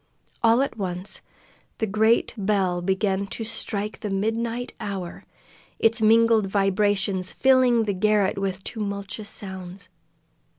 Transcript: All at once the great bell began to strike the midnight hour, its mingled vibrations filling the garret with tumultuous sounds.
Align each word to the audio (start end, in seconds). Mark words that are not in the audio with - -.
All 0.41 0.63
at 0.63 0.77
once 0.77 1.21
the 1.77 1.85
great 1.85 2.33
bell 2.35 2.81
began 2.81 3.27
to 3.27 3.43
strike 3.43 3.99
the 3.99 4.09
midnight 4.09 4.73
hour, 4.79 5.25
its 5.77 6.01
mingled 6.01 6.47
vibrations 6.47 7.31
filling 7.31 7.83
the 7.83 7.93
garret 7.93 8.39
with 8.39 8.63
tumultuous 8.63 9.29
sounds. 9.29 9.89